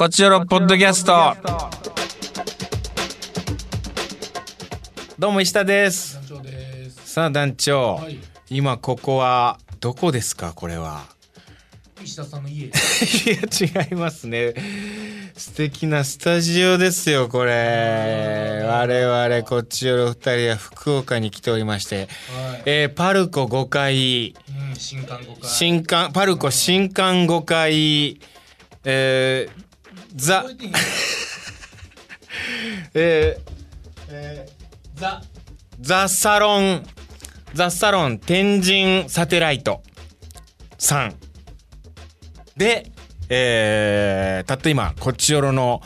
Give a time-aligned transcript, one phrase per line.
[0.00, 1.36] こちらのポッドキャスト。
[5.18, 6.18] どうも石田です。
[7.04, 8.18] さあ団長、はい。
[8.48, 10.54] 今ここはどこですか？
[10.54, 11.04] これは。
[12.02, 12.64] 石田さんの家。
[12.64, 14.54] いや違いますね。
[15.36, 18.62] 素敵なスタジオですよこれ。
[18.66, 22.62] 我々こっちよろ二人は福岡に来ておりまして、はい。
[22.64, 24.34] えーパルコ5階。
[24.70, 25.50] うん、新刊5回。
[25.50, 28.18] 新刊パルコ新刊5階。
[28.82, 29.69] えー、
[30.14, 30.44] ザ。
[32.94, 33.50] えー。
[34.10, 35.22] えーザ。
[35.80, 36.86] ザサロン。
[37.54, 39.82] ザサロン天神サテライト。
[40.78, 41.14] さん。
[42.56, 42.90] で、
[43.28, 45.80] えー、たった今こっちよろの、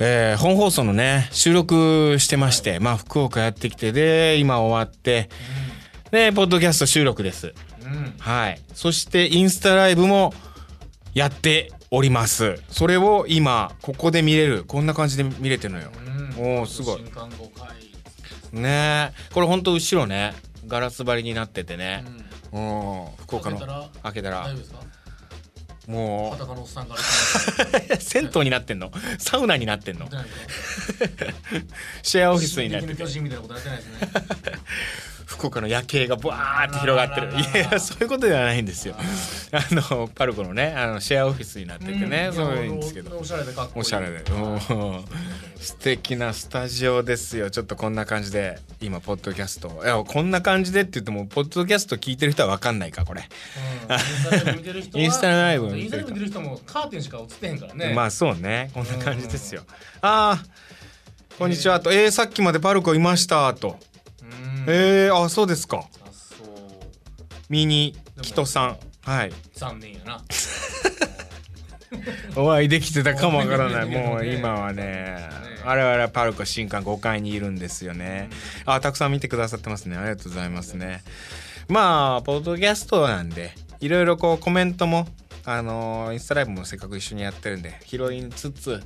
[0.00, 5.28] えー本放送のね収録してまして、まあ福岡やってきてで今終わって
[6.10, 7.54] でポッドキャスト収録です。
[7.84, 8.14] うん。
[8.18, 8.60] はい。
[8.72, 10.32] そしてインスタライブも
[11.12, 12.60] やっております。
[12.68, 14.64] それを今ここで見れる。
[14.64, 15.90] こんな感じで見れてるのよ。
[15.96, 16.60] うん。
[16.60, 16.98] おーすごい。
[16.98, 17.50] 新刊5
[18.52, 18.60] 回。
[18.60, 19.12] ね。
[19.12, 20.34] えこれほんと後ろね。
[20.66, 22.04] ガラス張りになっててうね
[22.52, 22.58] ん。
[22.58, 23.58] うん福岡の。
[23.58, 23.90] 開けたら？
[24.02, 24.40] 開けたら。
[24.42, 24.78] 大丈夫ですか？
[25.86, 26.38] もう。
[28.00, 28.90] 銭湯になってんの。
[29.18, 30.08] サウナになってんの。
[32.02, 33.04] シェアオフィスになってて
[35.26, 37.28] 福岡の夜景がブワーって広がってる。
[37.28, 38.94] あららららいやそういうことではないんですよ。
[39.52, 42.34] あのパルコのねあのシェアオフィスになっててね、うん。
[42.34, 43.18] そういうんですけど。
[43.18, 43.80] おしゃれでかっこいい。
[43.80, 44.18] おしゃれで。
[44.18, 45.04] うん
[45.56, 47.50] 素敵なスタジオですよ。
[47.50, 49.80] ちょっとこんな感じで今ポッドキャスト。
[49.82, 53.22] いやこんな感じでって言ってもポッドキャスト聞いてる人は分かんないかこれ、
[54.94, 55.00] うん。
[55.00, 57.94] インスタライブ見てる人もカーテンしか映ってへんからね。
[57.94, 58.70] まあそうね。
[58.74, 59.62] こんな感じですよ。
[60.02, 60.44] ああ
[61.38, 61.80] こんにちは。
[61.80, 63.54] とえー、さっきまでパルコいました。
[63.54, 63.78] と
[64.66, 64.74] うん。
[64.74, 65.78] えー、あそうですか。
[65.78, 66.48] あ、そう。
[67.48, 68.78] ミニキトさん。
[69.02, 69.32] はい。
[69.54, 70.24] 残念やな。
[72.36, 73.88] お会いできてたかもわからない。
[73.88, 75.28] ねもう今はね。
[75.64, 78.28] 我々はパルコ新館5階にいるんですよね。
[78.66, 79.96] あたくさん見てくださってますね。
[79.96, 81.02] ありがとうございますね。
[81.68, 85.08] まあポッドキャストなんでいろいろこうコメントも
[85.46, 88.82] あのーインスタライブもせっかく一緒にやってるんで拾いつつ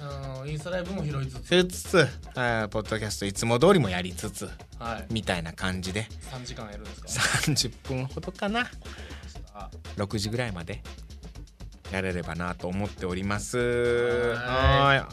[0.00, 1.64] あのインスタライブも拾いつつ。
[1.66, 1.96] つつ
[2.34, 4.48] はいポッドキャストいつも通りもやりつつ
[4.78, 5.06] はい。
[5.12, 6.06] みたいな感じで。
[6.30, 7.08] 3時間やるんですか
[7.50, 8.66] ？30分ほどかな。
[9.54, 10.82] あ6時ぐらいまで
[11.90, 13.58] やれればなと思っております。
[13.58, 15.04] は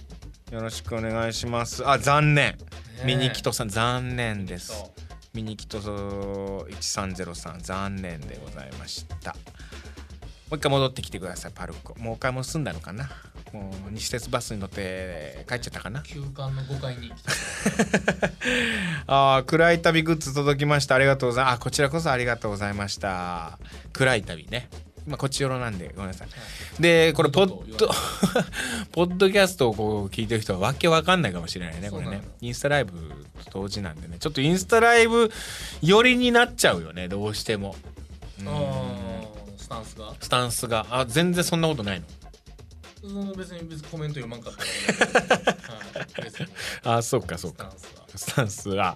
[0.49, 0.53] ーい。
[0.53, 1.87] よろしくお願いします。
[1.87, 2.57] あ残念、
[3.01, 3.05] え。
[3.05, 4.67] ミニキトさん残念です。
[4.67, 4.93] そ
[5.33, 9.31] ミニキト1303残念でございました。
[9.31, 9.37] も
[10.51, 11.97] う一回戻ってきてくださいパルコ。
[11.99, 13.09] もう一回も済んだのかな
[13.55, 16.01] もう西鉄バスに乗って帰っちゃったかな。
[16.01, 17.11] う休館の5階に
[19.07, 20.95] あー暗い旅グッズ届きました。
[20.95, 21.55] ありがとうございます。
[21.55, 23.57] あこちらこそありがとうございました。
[23.93, 24.69] 暗い旅ね。
[25.07, 26.81] まあこっちよろなんでごめんなさい。
[26.81, 27.89] でこれポッド
[28.91, 31.89] ポッドキャストをこう聞いてる人はわけわかんないかもしれないね。
[31.91, 32.21] これね。
[32.41, 32.91] インスタライブ
[33.51, 34.17] と同時なんでね。
[34.19, 35.31] ちょっとインスタライブ
[35.81, 37.07] 寄りになっちゃうよね。
[37.07, 37.75] どうしても。
[38.39, 38.45] うん。
[39.57, 40.13] スタンスが？
[40.19, 40.85] スタンスが。
[40.89, 42.05] あ全然そんなことないの
[43.05, 44.53] うん別に別にコメント読まんかっ
[46.83, 47.73] たあそうかそうスタかン
[48.17, 48.95] スタンスは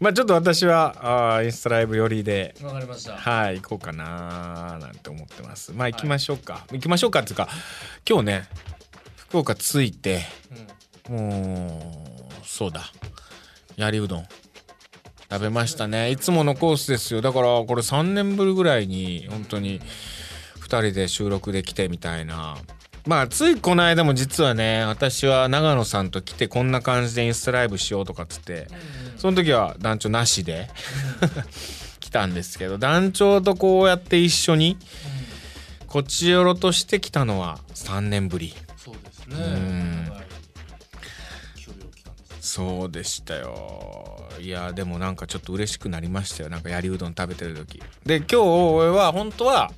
[0.00, 3.16] まあちょっと私はあーインスタライブ寄りでわかりました。
[3.16, 5.72] はい行こうかなーなんて思ってます。
[5.72, 7.48] まあ行きましょうか、行きましょうかっていうか
[8.08, 8.48] 今日ね
[9.16, 10.22] 福岡着いて
[11.10, 11.16] うん。
[11.16, 12.06] も
[12.42, 12.82] うそうだ。
[13.76, 14.26] やりうどん。
[15.30, 16.10] 食べましたね。
[16.10, 17.22] いつものコースですよ。
[17.22, 19.80] だからこれ3年ぶりぐらいに本当に
[20.60, 22.56] 2人で収録できてみたいな
[23.06, 28.68] まあついこの間も実はね私は長野さんと来てこんな感じでインスタライブしようとかっつって
[29.16, 30.70] その時は団長なしで
[31.98, 34.78] 来たんですけど団長とこうやって一緒に
[35.88, 38.54] こっちよろとして来たのは3年ぶり。
[38.78, 40.10] そうですね。
[42.40, 44.28] そうでしたよ。
[44.40, 46.48] いやでもなんかちょっと嬉しくなりましたよ。
[46.48, 47.82] なんかやりうどん食べてる時。
[48.06, 49.70] で今日俺は本当は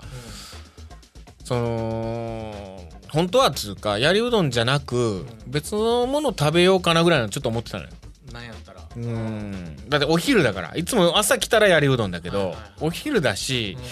[1.45, 2.81] その
[3.15, 7.91] 本当はっつうかやりうどんじゃなく別のもの食べようかなぐらいのちょっと思ってたのよ。
[8.33, 8.83] なんやったら。
[8.97, 9.77] うん。
[9.89, 10.77] だってお昼だから。
[10.77, 12.73] いつも朝来たらやりうどんだけど、はいはいはい。
[12.81, 13.85] お昼だし、うん。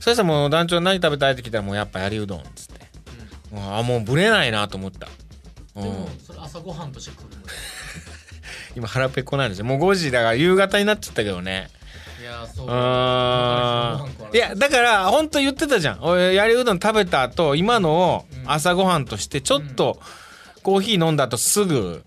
[0.00, 3.54] そしたらもう団長何食べたいって聞いたらもうやっぱやりうどんっつって。
[3.54, 5.08] もうあもうぶれないなと思った、
[5.74, 5.82] うん。
[5.82, 7.36] でもそれ朝ごはんとして食うの？
[8.76, 9.64] 今腹ペコなんですよ。
[9.64, 11.70] もう5時だから夕方になっちゃったけどね
[14.32, 15.98] いやだから本当言ってたじゃん。
[16.02, 20.00] 俺やりうどん食べた後今のを朝ごはんとしてちょっと
[20.62, 22.04] コーヒー飲んだ後すぐ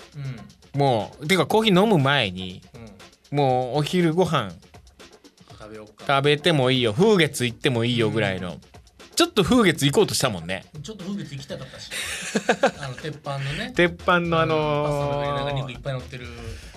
[0.73, 0.79] うん。
[0.79, 2.61] もうてかコーヒー飲む前に
[3.31, 3.37] うん。
[3.37, 4.51] もうお昼ご飯
[5.59, 6.93] 食べ食べてもいいよ。
[6.93, 8.57] 風月行ってもいいよぐらいの
[9.21, 10.65] ちちょっと風月行こうとしたもんね。
[10.81, 11.91] ちょっと風月行きたかったし。
[12.83, 13.71] あの鉄板のね。
[13.75, 16.27] 鉄板のあうんパスタいっぱい乗ってる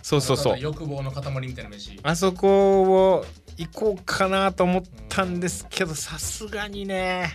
[0.02, 0.60] そうそうそう。
[0.60, 1.98] 欲望の塊みたいな飯。
[2.02, 2.82] あそこ
[3.14, 3.26] を
[3.56, 7.32] 行こうかなと思ったんですけどさすがにね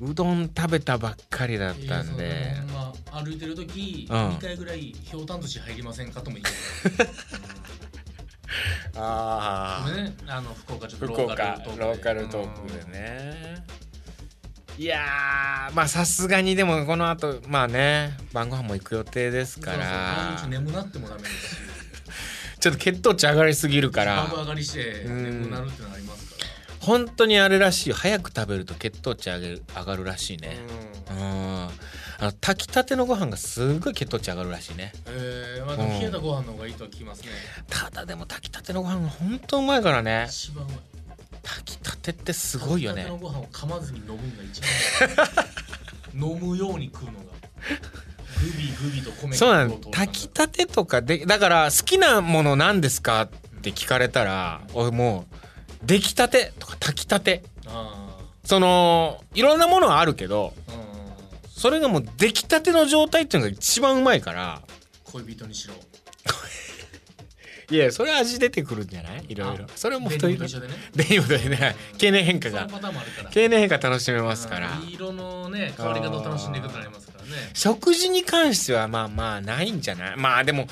[0.00, 2.26] うどん食べたばっかりだったんで。
[2.26, 4.28] いやそうまあ、歩いてる時、うん。
[4.36, 7.12] 2回ぐらいひょうたん寿司入りませんかとも言って
[8.96, 11.84] あた、ね、あの福岡ちょっとローカルトークで。
[11.84, 13.64] ローカルトークでね。
[14.78, 20.28] いやーまあさすがにでもこの後まあね晩ご飯も行く予定ですうんから。
[20.30, 21.60] そうそう眠なってもダメですし。
[22.60, 24.24] ちょっと血糖値上がりすぎるから。
[24.28, 25.24] 株上がりしてうん。
[25.24, 26.30] 眠くなるってのがありますか
[26.80, 27.94] 本当にあれらしいよ。
[27.96, 30.58] 早く食べると血糖値上げる上がるらしいら、ね。
[31.10, 31.16] うん。
[31.18, 31.68] うん
[32.20, 34.92] あの炊きたてのご飯がすごい血糖値上がるらしいね。
[35.06, 37.28] えーまあ、冷えたご飯の方がいいとは聞きますね。
[37.68, 40.26] ただでも炊きたてのご飯が本当うまいからね。
[40.28, 40.76] 一番うまい
[41.42, 43.04] 炊きたてってすごいよね。
[43.04, 44.60] 炊きたてのご飯を噛まずに飲むのが一
[46.12, 47.18] 番飲むように食うのが。
[48.40, 53.28] グビグビと米そうなの炊きたてとかでだから好きなもの何ですかっ
[53.62, 55.36] て聞かれたら俺もう
[55.86, 57.42] 出来たてとか炊きたて。
[57.66, 58.08] あ
[58.42, 60.79] そのいろんなものはあるけどあうん
[61.60, 64.62] それがもう出来たての状態っていうのが一番うまいから。
[65.04, 65.74] 恋人にしろ。
[67.70, 69.26] いやそれは味出てくるんじゃない？
[69.28, 69.66] いろいろ。
[69.76, 70.28] それはも一緒
[70.58, 70.74] でね。
[70.96, 71.76] デニムでね。
[71.98, 72.66] 経年変化が。
[73.30, 74.78] 経年変化楽しめますから。
[74.78, 80.16] うん色のね変わり方を楽しんでいくことになりますからね食事に関してはまあまあないんじゃない？
[80.16, 80.66] まあでも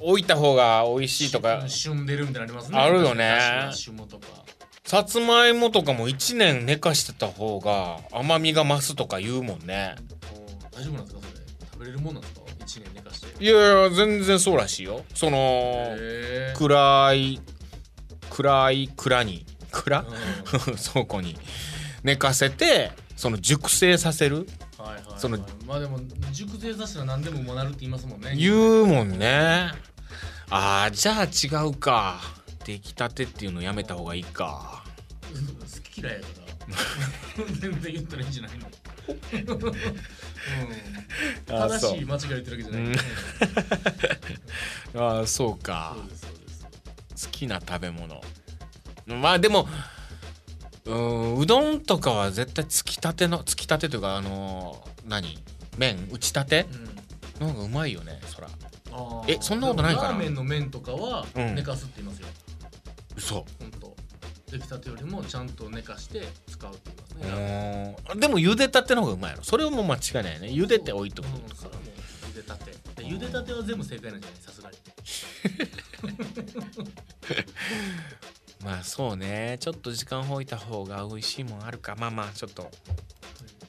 [0.00, 1.64] 置いた方が美味しいとか。
[1.66, 2.78] 旬でるみたいなのありますね。
[2.78, 3.70] あるよね。
[3.72, 4.43] 旬もとか
[4.86, 9.94] さつまいもとかも1年寝かしてた方が甘みが増すとか言うもんね。
[10.70, 11.66] 大丈夫なんですかそれ？
[11.72, 12.40] 食べれるもんなんですか？
[12.60, 13.44] 一年寝かして。
[13.44, 15.02] いやいや全然そうらしいよ。
[15.14, 15.96] その
[16.56, 17.40] 暗い
[18.30, 19.46] 暗い蔵に。
[19.72, 20.00] 蔵？
[20.00, 20.04] う
[20.72, 20.76] ん。
[20.76, 21.38] 倉庫に。
[22.02, 24.46] 寝かせてその熟成させる。
[24.76, 25.20] はいはいはい。
[25.20, 25.98] そのまあでも
[26.30, 28.52] 熟成させたら何でもうまなるって言いますもんね言
[28.82, 29.70] うもんね
[30.50, 32.20] あーじゃあ違うか
[32.64, 34.84] 出来たてっていうのやめた方がいいか。
[35.32, 36.26] 好き嫌いやか
[37.38, 37.46] ら。
[37.60, 38.68] 全然言ったらいいんじゃないの、
[39.58, 39.62] う
[41.52, 42.88] ん、あ正しい間違い言ってるわけじゃない、うん。
[42.88, 42.98] う ん
[44.96, 45.96] あーそうか。
[47.22, 48.22] 好きな食べ物。
[49.06, 49.68] まあでも
[50.86, 55.38] うーんうどんとかは絶対つきたてのつきたてというかあのー何？
[55.76, 56.08] 麺？
[56.10, 56.66] 打ちたて？
[57.40, 57.46] うん。
[57.46, 58.48] の方がうまいよねそら。
[59.26, 60.08] えそんなことないかな？
[60.10, 61.54] ラーメンの麺とかはうん。
[61.54, 62.28] 寝かすって言いますよ、
[63.16, 63.34] 嘘。
[63.34, 63.94] ほんと
[64.50, 67.18] 出来たてよりもちゃんと寝かして使うって言いますう
[68.16, 69.42] ねでも茹でたての方がうまいやろ。
[69.44, 71.84] それはもう間違いないよね茹でて置いとくうんそれはもう
[72.30, 72.70] 茹でたて。
[72.70, 74.76] で茹でたては全部正解なんじゃないさすがに。
[78.64, 79.56] まあそうね。
[79.60, 81.94] ちょっと時間置いた方が美味しいもんあるか。
[81.96, 82.70] まあまあちょっと。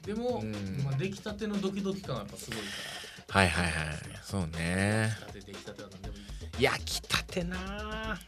[0.06, 0.52] でも、うん。
[0.86, 2.64] まあ、出来たてのドキドキ感はやっぱすごいか
[3.40, 3.74] はいはいはい
[4.24, 5.32] そうねら。
[5.34, 6.20] 出来たて出来たては何でもい
[6.60, 7.58] い焼きたてな
[8.14, 8.20] あ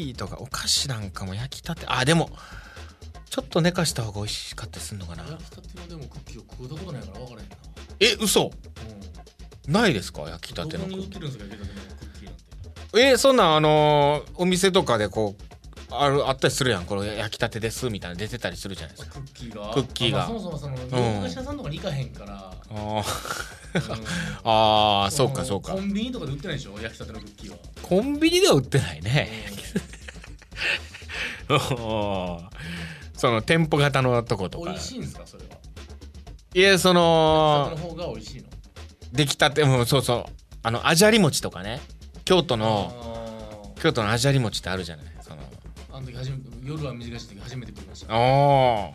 [0.00, 1.84] ーとかお菓子なんかも焼きたて。
[1.86, 2.30] あでも
[3.30, 5.24] ちょっと寝かした方が美味しかったりするのかな。
[5.24, 7.56] 焼きたてのでもクッキーを食うたことないから分からへんな。
[8.00, 8.46] え嘘？
[8.46, 10.22] うないですか？
[10.22, 12.98] 焼きたてのクッキー。
[12.98, 15.42] えそんなんあのーお店とかでこう
[15.94, 16.84] あるあったりするやん。
[16.86, 19.20] これ焼きたてですみたいな出てたりするじゃないですか。
[19.20, 19.74] クッキーが。
[19.74, 20.26] クッキーが。
[20.26, 23.02] あまあそもそもその洋菓子屋さんとかに行かへんから、あ
[25.04, 25.72] あーそうかのそうか。
[25.72, 26.78] コンビニとかで売ってないでしょ？
[26.80, 29.50] 焼きたてのクッキーは、コンビニでは売ってないね
[33.14, 34.70] その店舗型のとことか。
[34.70, 35.50] うん美味しいんですかそれは？
[35.50, 35.58] 焼
[36.54, 38.48] いやそのの方が美味しいの？
[39.12, 40.32] 出来たてもそうそう。
[40.62, 41.80] あのあじゃり餅とかね。
[42.24, 45.06] 京都のあ京都のあじゃり餅ってあるじゃない？
[45.22, 45.36] その。
[45.36, 46.30] ーあの時初
[46.62, 48.14] 夜は短い時初めて食いました。
[48.14, 48.90] あ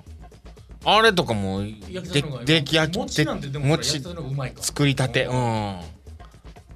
[0.85, 1.61] ああれとかも
[2.45, 4.01] 出来焼き餅なんてでも餅
[4.57, 5.25] 作りたて。
[5.25, 5.79] うん。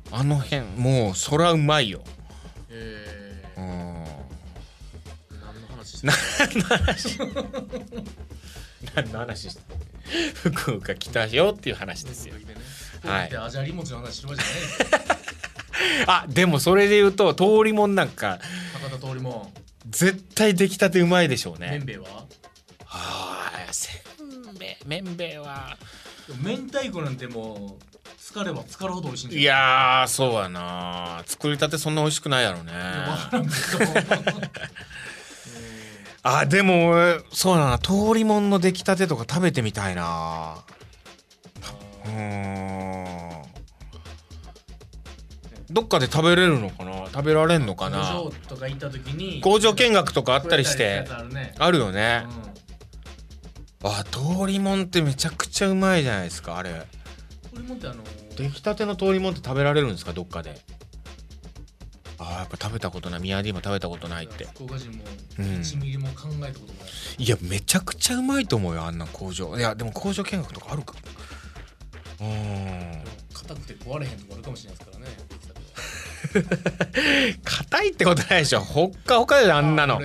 [0.10, 2.02] あの辺もうそらうまいよ。
[2.70, 3.44] え
[6.04, 6.16] 何
[6.60, 7.20] の話
[8.96, 9.62] 何の話して
[10.34, 13.38] 福岡来たよっていう話ですよはいはい。
[13.38, 16.08] アジャリ餅の話してるわけじゃないですよ。
[16.08, 18.40] あでもそれで言うと通りもんなんか
[18.74, 19.52] 博多通りも
[19.90, 22.06] 絶対出来たてうまいでしょうね麺べいは？
[22.86, 23.92] はあせ
[24.24, 25.78] んべい麺べいは
[26.42, 27.84] 明太子なんてもう
[28.20, 29.36] 疲れば疲るほど美味しいんい？
[29.36, 29.42] よ。
[29.42, 34.42] やーそうやな作りたてそんな美味しくないやろねいやわからんけど。
[36.30, 37.80] あでも俺そうだな。
[37.80, 40.58] 通りもんの出来たてとか食べてみたいな。
[42.06, 43.44] うーん。
[45.70, 47.06] どっかで食べれるのかな？
[47.06, 48.14] 食べられんのかな？
[48.14, 51.06] 工場とか行った時に工場見学とかあったりして
[51.60, 52.26] あるよね。
[53.84, 56.72] あ通りもんってめちゃくちゃうまいじゃないですかあれ。
[56.72, 58.04] これもってあの
[58.36, 60.60] 出来たての通りもんって食べられるんですかどっかで？
[62.20, 63.22] あーやっぱ食べたことない。
[63.22, 64.46] 宮城も食べたことないって。
[64.56, 65.04] 福岡人も
[65.40, 66.88] うん1ミリも考えたこともな
[67.20, 69.56] い、いやめちゃくちゃうまいと思うよあんな工場。
[69.58, 70.96] いやでも工場見学とかあるか。
[72.20, 73.04] うん。
[73.34, 75.12] 硬くて壊れへんとこあるかもしれないですからね。
[77.44, 78.60] 硬いってことないでしょ。
[78.62, 80.00] ほっかほかであんなの。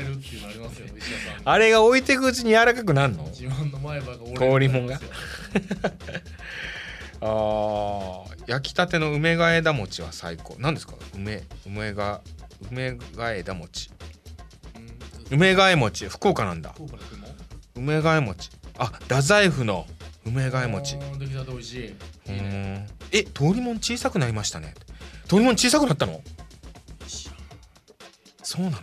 [1.45, 3.25] あれが置いていくうちに柔らかくなるの？
[3.25, 5.01] 自慢の前歯が折れる氷もんがあ
[7.23, 10.57] あー焼きたての梅が枝餅は最高。
[10.59, 10.95] 何ですか？
[11.15, 12.21] 梅梅が
[12.71, 13.91] 梅が枝餅。
[15.31, 15.37] うん。
[15.37, 16.09] 梅がえ餅。
[16.09, 16.75] 福岡なんだ。
[17.77, 18.01] 梅？
[18.03, 18.51] がえ餅。
[18.79, 19.87] あ太宰府の
[20.27, 20.97] 梅がえ餅。
[20.97, 21.79] あー出来たて美味しい。
[21.79, 22.43] いういー。
[22.43, 24.75] ねんえ通りもん小さくなりましたね。
[25.29, 26.21] 通りもん小さくなったの？
[28.43, 28.77] そうなの？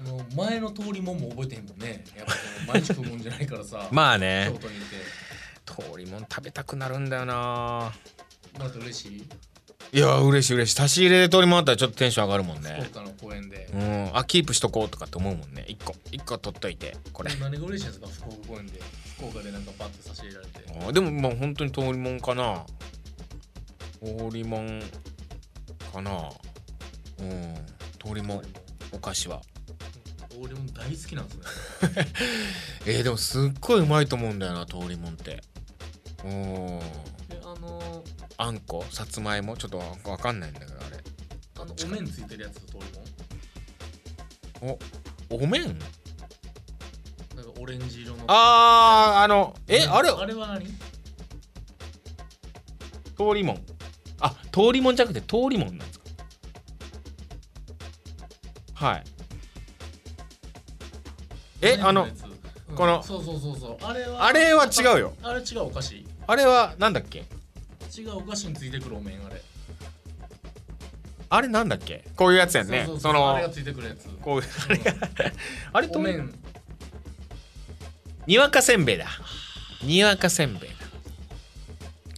[0.00, 2.04] あの前の通りもんも覚えてへんもんね。
[2.16, 2.32] やっぱ
[2.72, 3.88] 毎日食うもんじゃないからさ。
[3.92, 4.48] まあね。
[4.52, 4.96] 京都にいて
[5.74, 7.92] 通りもん食べたくなるんだよな。
[8.54, 9.28] もらって嬉しい？
[9.94, 10.76] いや嬉しい嬉しい。
[10.76, 12.78] 差し入れで通りもんあったらちょっとテンション上がるもんね。
[12.90, 13.68] 福岡の公園で。
[13.74, 14.10] うん。
[14.16, 15.64] あキープしとこうとかって思うもんね。
[15.68, 15.94] 一個。
[16.10, 17.34] 一個取っといてこれ。
[17.36, 18.06] 何が嬉しいんですか？
[18.08, 18.80] 福岡公園で。
[19.16, 20.60] 福岡でなんかパッて差し入れられて。
[20.68, 22.64] あーでもまあ本当に通りもんかな。
[24.02, 24.82] 通りもん
[25.92, 26.30] かな。
[27.20, 27.54] うん。
[28.04, 28.42] 通りもん
[28.92, 29.40] お菓子は。
[30.40, 31.42] 俺も大好きなんですね。
[32.86, 35.40] えー、でもすっごいうまいと思うんだよな通りもんって
[36.24, 36.78] うん。
[37.28, 38.04] であの
[38.38, 39.56] あんこさつまいも？
[39.56, 40.98] ちょっとわわかんないんだけどあれ。
[41.60, 42.86] あのお面ついてるやつと通
[44.60, 44.78] りもん
[45.30, 45.62] お麺
[47.36, 48.24] なんかオレンジ色の。
[48.26, 50.10] あーあのえあれ？
[50.10, 50.66] あれは何？
[50.66, 50.72] 通
[53.34, 53.64] りもん。
[54.20, 56.04] あ通りもんじゃなくて通りもんなんですか？
[58.74, 59.04] はい。
[61.60, 62.08] えあの
[62.74, 63.76] このそうそうそうそう。
[63.84, 65.14] あれはあれは違うよ。
[65.22, 65.94] あれ違うお菓子。
[65.96, 67.20] 違あれはなんだっけ？
[67.20, 67.24] う
[68.16, 69.42] お菓子についてくるお面あれ。
[71.28, 72.04] あれなんだっけ？
[72.16, 72.84] こういうやつやんね。
[72.86, 74.08] そうそうそのそうあれがついてくるやつ。
[74.20, 74.94] こうあれが
[75.72, 76.32] あれとお面。
[78.26, 79.06] にわかせんべいだ。
[79.82, 80.76] にわかせんべいだ。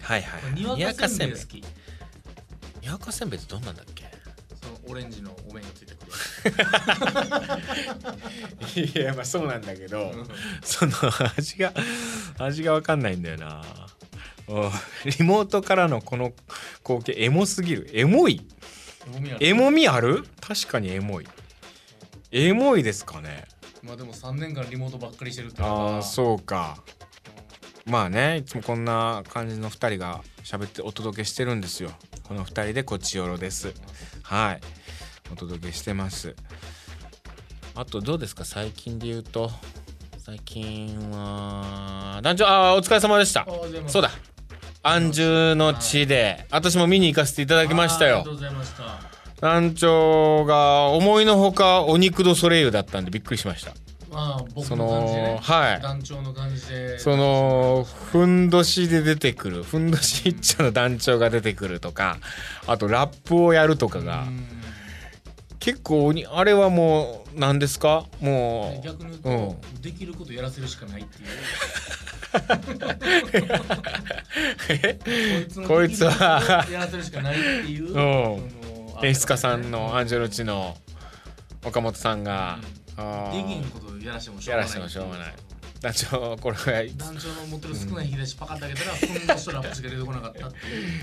[0.03, 0.53] はいはいはい。
[0.53, 1.63] にわかせんべいに好き。
[2.83, 3.41] にわかせんべい。
[3.41, 4.05] ってどんなんだっけ？
[4.63, 6.13] そのオレンジのお面がついてくる
[9.01, 10.29] いやまあそうなんだけどうん。
[10.63, 10.93] その
[11.39, 11.73] 味が
[12.39, 13.63] 味が分かんないんだよな。
[13.63, 13.94] お
[14.49, 16.33] リモートからのこの
[16.83, 17.91] 光景エモすぎる。
[17.93, 18.47] エモい。
[19.41, 20.25] エモみある。
[20.41, 21.27] 確かにエモい。
[22.31, 23.45] エモいですかね。
[23.83, 26.79] まあでも3年間リモートばっかりしてるってああうそうか。
[27.87, 31.91] まあねいつもこんな感じの2人が喋ってお届けしてるんですよ。
[32.23, 33.75] この2人でこっちよろです。
[34.23, 34.61] はい。
[35.33, 36.35] お届けしてます。
[37.75, 38.45] あとどうですか？
[38.45, 39.51] 最近で言うと。
[40.19, 43.47] 最近は団長あーお疲れ様でした。
[43.87, 44.11] そうだ
[44.85, 48.17] 安住の地で私も見に行かせていただきましたよ。
[48.17, 53.73] ありがとうございました団長が思いのほかお肉ドソレイユだったんでびっくりしました。
[54.11, 55.81] まあ僕その感じでねのはい。
[55.83, 56.99] 団長の感じで。
[56.99, 62.19] そのふんどしで出てくるふんどし一丁の団長が出てくるとか
[62.67, 64.47] あとラップをやるとかがうん
[65.65, 68.05] 結構にあれはもう何ですか？
[68.21, 69.81] もう逆に言うと、うん。
[69.81, 71.25] できることやらせるしかないってい
[75.63, 75.65] う。
[75.67, 77.97] こいつはやらせるしかないっていう、
[79.03, 80.77] 演出家さんのアンジェロチの
[81.65, 82.59] 岡本さんが、
[82.99, 84.67] あできんーことやらしてもしょうがない。
[84.67, 85.35] やらしてもしょうがない。
[85.81, 86.65] 団長これが
[86.97, 90.61] 団長の持ってる少ない引き出しパカッて開けたらふんどしとラップしか出てこなかったってい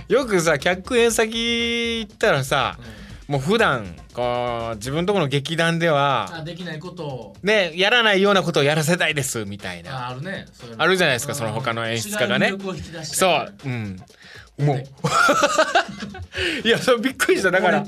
[0.09, 1.31] う、 よくさ客演先
[1.99, 3.00] 行ったらさうん
[3.31, 7.33] もう普段こう自分とこの劇団ではあできないことを。
[7.43, 10.07] ねやらないようなことをやらせたいですみたいな。
[10.07, 10.47] ああるね。
[10.77, 12.53] あるじゃないですかその他の演出家がね。
[13.03, 13.53] そう。
[13.65, 13.97] うん。
[14.59, 14.83] もう。
[16.67, 17.51] いやそうびっくりした。
[17.51, 17.85] だからあ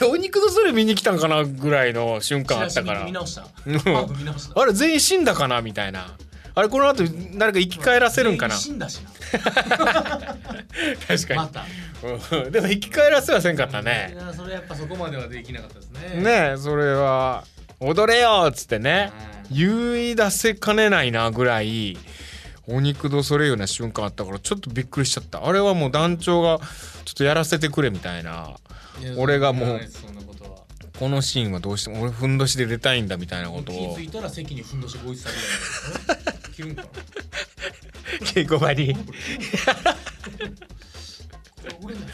[0.00, 3.06] れお肉のそれ見に来たんかなぐらいの瞬間あったから。
[3.06, 6.16] あれ全員死んだかなみたいな。
[6.56, 7.04] あれこの後
[7.36, 8.56] 誰か生き返らせるんかな。
[8.56, 9.10] 全員死んだしな。
[11.06, 11.64] 確かに、また
[12.02, 12.52] うん。
[12.52, 16.22] でも生き返らせはせんかったいねやそれやっぱそこまではできなかったですね。
[16.22, 17.44] ねえそれは
[17.80, 19.12] 踊れよっつってね
[19.50, 21.96] 言い出せかねないなぐらい
[22.66, 25.46] お肉どそれような瞬間あったからちょっとびっくりしちゃった。
[25.46, 26.58] あれはもう団長が
[27.04, 28.56] ちょっとやらせてくれみたいな。
[29.16, 29.80] 俺がもう
[30.98, 35.28] このシーンはどうしても俺ふんどしで出たいんだみたいなこと気をづいたら席にふんどしご一切
[36.06, 36.18] ぐらい。
[36.54, 36.88] 着るんかな
[38.20, 38.96] 稽古場に
[41.82, 42.06] 俺だよ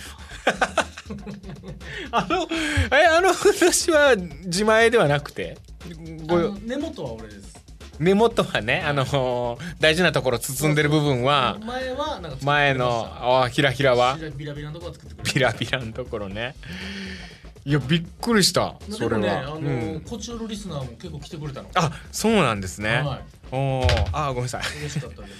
[2.10, 2.48] あの
[2.90, 5.58] えあのふんどしは自前ではなくて？
[5.86, 7.52] 根元は俺です。
[7.98, 14.16] 根元はねあのー大事なところ包んでる部分は前はなんか前のあひらひらは？
[14.36, 16.54] ビラビラのとこは作ってくれビラビラのところね。
[17.64, 19.60] いやびっくりしたそれでもね、あは、のう
[19.96, 20.00] ん。
[20.00, 21.68] こちらのリスナーも結構来てくれたの。
[21.76, 23.20] あそうなんですね、は
[23.52, 24.08] おー。
[24.12, 24.80] あーごめんなさいい。
[24.80, 25.34] 嬉しかったです。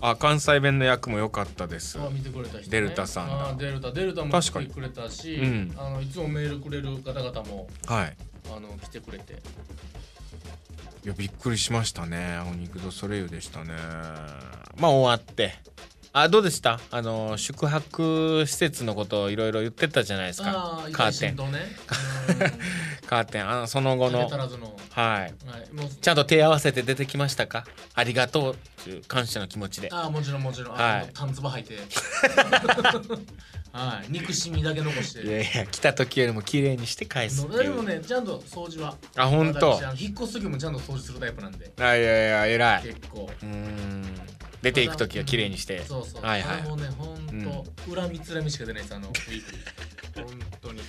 [0.00, 1.98] あ関西弁の役も良かったです。
[1.98, 3.48] あ見てくれた人、ね、デルタさんだ。
[3.50, 3.92] あデルタ。
[3.92, 4.66] デルタも来確かに。
[4.66, 5.74] てくれたし、うん。
[5.76, 8.16] あのいつもメールくれる方々もはい。
[8.54, 9.34] あの来てくれて。
[11.04, 12.38] いやびっくりしましたね。
[12.50, 13.74] お肉ドソレイユでしたね。
[14.76, 15.54] まあ終わって
[16.18, 16.80] あどうでした？
[16.90, 20.82] あの宿泊施設のことをいろいろ言ってたじゃないですか。
[20.90, 21.36] カーテン。
[21.36, 21.60] とね。
[23.06, 23.50] カーテン。
[23.50, 24.28] あのその後うん、のはい。
[24.30, 25.32] はい、
[26.00, 27.66] ちゃんと手合わせて出てきましたか？
[27.94, 29.90] ありがとうっていう感謝の気持ちで。
[29.92, 30.82] ああもちろんもちろん、はい。
[31.02, 31.76] あのタンツバ履いて
[33.76, 34.06] はい。
[34.10, 35.22] 憎しみだけ残して。
[35.22, 37.62] いやいや来た時よりも綺麗にして返すっていう。
[37.64, 38.96] でもねちゃんと掃除は。
[39.16, 39.78] あ本当。
[39.98, 41.72] 引っ越す時もちゃんと掃除するタイプなんで。
[41.78, 42.82] あいやいや偉い。
[42.82, 43.30] 結構。
[43.42, 44.04] うーん。
[44.62, 45.84] 出ていく時は綺麗にして。
[45.84, 46.62] そうそう、はいはい。
[46.62, 49.52] もねほんと恨みつらみしか出ないですあのウィーク。
[50.16, 50.80] リ ー本当に。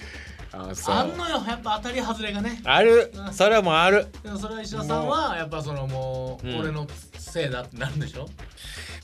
[0.54, 0.96] あそう。
[0.96, 2.62] あんのよやっぱ当たり外れがね。
[2.64, 3.12] ある。
[3.14, 3.34] うん。
[3.34, 4.08] それはもうある。
[4.24, 6.60] でもそれは石田さんはやっぱそのもううん。
[6.60, 8.28] 俺のせいだってなるんでしょ、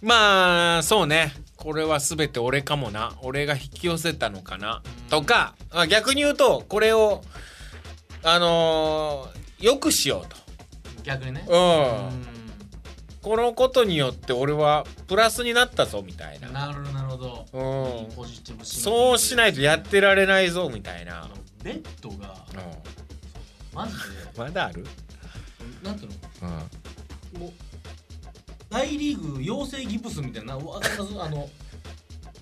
[0.02, 3.13] まあそうねこれは全て俺かもな。
[3.22, 4.82] 俺が引き寄せたのかな。
[4.86, 7.22] うんとかあ逆に言うとこれを
[8.24, 10.36] あのーよくしようと。
[11.03, 11.46] 逆にね。
[11.48, 12.34] うん。
[13.22, 16.50] このことによって俺はプラスになったぞみたいな。
[16.50, 18.15] なるほどなるほど、うん。
[18.15, 21.29] ポジティブそうしないとやってられないぞみたいな、
[21.63, 23.77] ベッドがうん。
[23.77, 24.00] マジで
[24.38, 24.86] まだある、
[25.82, 26.55] なんていううん、の
[27.39, 27.53] もう
[28.74, 31.48] 大リーグ養成ギプスみたいなわかりますあの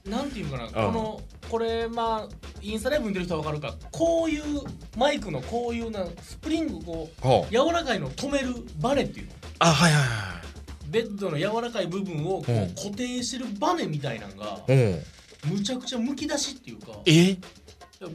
[0.05, 3.75] なんていうかな、このこれまあインスタライブ見てる人はわかるか。
[3.91, 4.61] こういう
[4.97, 7.51] マイクのこういうなスプリングこう。
[7.51, 9.33] 柔らかいのを止めるバネっていうの。
[9.59, 10.41] あはいはいは
[10.88, 12.67] ベッドの柔らかい部分をこううん。
[12.69, 15.53] 固定してるバネみたいなのがいうん。
[15.57, 17.38] むちゃくちゃむき出しっていうかえ？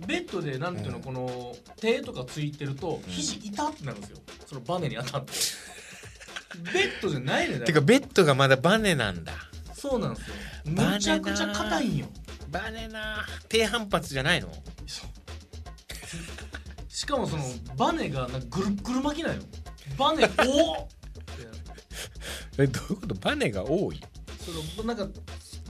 [0.08, 1.02] ベッドでなんていうのうん。
[1.04, 3.12] この手とかついてるとうん。
[3.12, 4.18] 肘痛ってなるんですよ。
[4.46, 5.32] そのバネに当たって
[6.72, 9.32] ベッドじゃないねてかベッドがまだバネなんだ。
[9.32, 9.38] ら
[9.74, 10.34] そうなんですよ。
[10.66, 12.06] バネなむちゃくちゃ硬いんよ。
[12.50, 14.48] バネな低反発じゃないの？
[16.88, 17.42] しかもその
[17.76, 19.42] バネがなんかぐるっぐる巻きなんよ。
[19.98, 20.88] バネおお
[22.58, 23.14] えどういうこと？
[23.16, 24.00] バネが多い？
[24.74, 25.20] そのなんか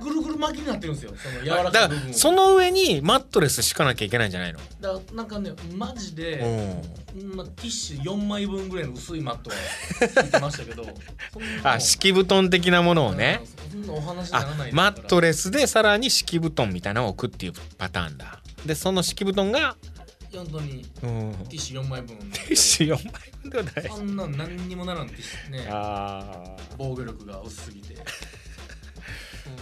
[0.00, 1.14] ぐるぐる巻きになってるんですよ。
[1.16, 4.58] その柔だらかい部分をからその上にマットレス敷かなきゃいけないんじゃないの？
[4.80, 7.06] だからなんかねマジうで、ん。
[7.34, 9.56] まあ、ティッシュ4枚分ぐらいの薄いマットが
[10.22, 10.84] 敷いてましたけど。
[11.32, 13.40] そんなあ敷布団的なものをね。
[13.74, 18.40] うんそんなお話にならあないですマットレレスでさらに敷布団みたいなのを置くっていうパターンだ。
[18.64, 19.76] でその敷布団が
[20.30, 21.32] ス本当にうん。
[21.48, 22.16] ティッシュ4枚分。
[22.18, 23.88] ティッシュ4枚分ではない。
[23.88, 25.66] そんなん何にもならんティッシュね。
[25.70, 27.94] あ防御力が薄すぎて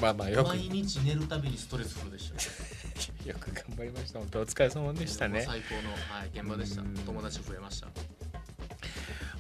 [0.01, 0.49] まあまあよく。
[0.49, 4.19] 毎日寝るたびにストレスフルでしたー よく頑張りました。
[4.19, 5.43] 本当お疲れ様でしたね。
[5.47, 6.83] 最高の、はい、現場でした。
[6.83, 6.95] うん。
[6.95, 7.89] 友達増えました。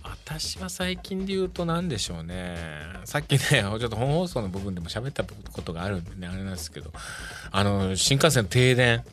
[0.02, 2.56] 私は最近で言うと何でしょうね。
[3.04, 6.92] さっきね ちょっと本放送の部分でも喋ったことがあるんでねあれなんですけど。
[7.50, 9.04] あの新幹線の停電。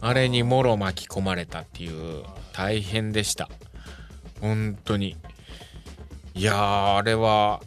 [0.00, 3.48] あれにもろ巻き込まれたっていう大変でした。
[4.40, 5.16] 本当に。
[6.34, 7.62] いやーあれは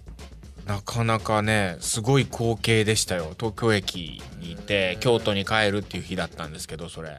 [0.68, 3.34] なかなかねすごい光景でしたよ。
[3.40, 7.18] 東京駅にいて京都に帰るっていう日だったんですけどそれ。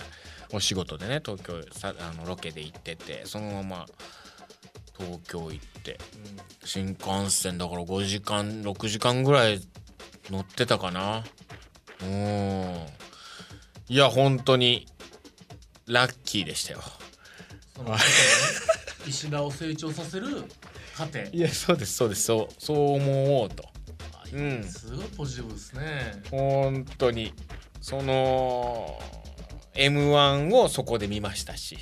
[0.52, 3.86] お仕事でね東京さあのロケで行っててそのまま
[4.98, 5.98] 東京行って。
[6.64, 9.60] 新幹線だから5時間6時間ぐらい
[10.30, 11.24] 乗ってたかな。
[12.02, 12.86] うん。
[13.88, 14.86] いや本当に
[15.86, 16.80] ラッキーでしたよ。
[19.08, 20.44] 石田を成長させる
[20.98, 22.22] 過程いやそうですそうです。
[22.24, 23.62] そうそう思おうと。
[24.14, 24.64] あうん。
[24.64, 26.22] すごいポジティブですね。
[26.28, 27.32] 本当に。
[27.80, 28.98] その
[29.76, 31.78] m 1をそこで見ましたし。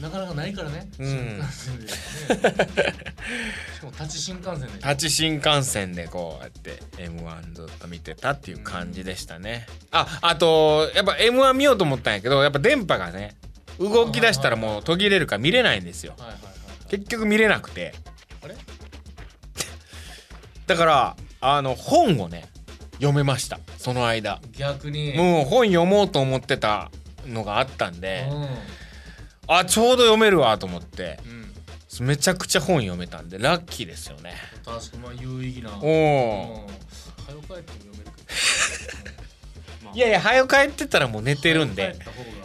[0.00, 1.06] なかなかないからね、うん。
[1.06, 1.88] 新幹線で、ね、
[3.76, 4.66] しかも立ち新幹線で。
[4.74, 13.36] 立ち新幹線でこうやって m 1ずっと見てたっていう感じでしたね、ああとやっぱ m 1見ようと思ったんやけどやっぱ電波がね
[13.78, 16.14] 動き出したらもう途切れるから見れないんですよ。
[16.18, 16.88] はいはいはい。
[16.88, 17.94] 結局見れなくて
[18.46, 18.56] あれ？
[20.66, 22.48] だからあの本をね
[22.94, 23.60] 読めました。
[23.78, 24.40] その間。
[24.52, 25.14] 逆に。
[25.14, 26.90] もう本読もうと思ってた
[27.26, 28.26] のがあったんで。
[28.30, 28.48] うん。
[29.48, 31.18] あちょうど読めるわと思って。
[32.00, 34.34] うん、めちゃくちゃ本読めたんでラッキーですよね。
[34.64, 35.70] 確かまあ有意義な。
[35.80, 35.90] おうん。
[35.90, 36.66] お
[37.26, 38.28] 早く帰っても読めるけど、
[39.94, 41.96] いやいや早く帰ってたらもう寝てるんで。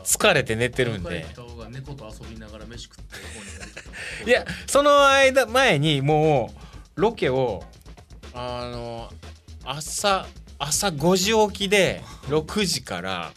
[0.04, 1.25] 疲れて寝てるんで。
[1.69, 2.97] 猫と遊びながら飯食っ
[4.25, 6.51] ていやその間前にも
[6.95, 7.63] ロケを
[8.34, 9.10] あの
[9.63, 10.27] 朝
[10.60, 13.32] 朝5時起きで6時から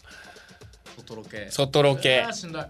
[0.97, 1.49] 外ロケ。
[1.51, 2.27] 外ロケ。
[2.33, 2.63] しんどい。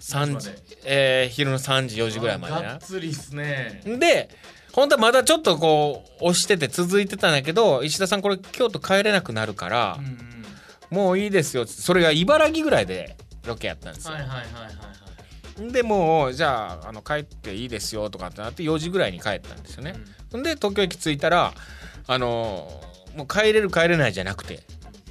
[0.00, 0.50] 3時
[0.84, 3.82] えー昼の3時4時ぐらいまでがっなつりっすね。
[3.86, 4.28] で
[4.72, 10.41] 本当はまだちょっとこう押してて続いてたんだけど石田さんこれ京都帰れなくなるからうん、うん
[10.92, 11.66] もういいですよ。
[11.66, 15.72] それが茨城ぐらいでロケやったんですよ、はいはいはいはいはい。
[15.72, 19.94] でもうじゃああの帰っていいですよとかってなって4時ぐらいに帰ったんですよね、
[20.32, 21.54] で東京駅着いたら
[22.06, 22.68] あの
[23.16, 24.60] もう帰れる帰れないじゃなくて